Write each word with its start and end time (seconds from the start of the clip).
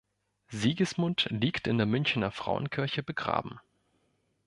Sigismund 0.47 1.27
liegt 1.29 1.67
in 1.67 1.77
der 1.77 1.85
Münchener 1.85 2.31
Frauenkirche 2.31 3.03
begraben. 3.03 3.59